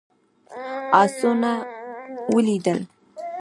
آسونه 1.01 1.51
ولوېدل. 2.33 2.79